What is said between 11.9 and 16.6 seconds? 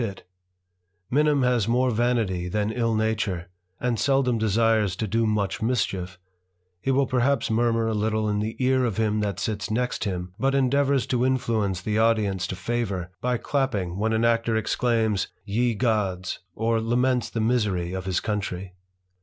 audience to &vour, by clapping when an actor exclaims," Ye gods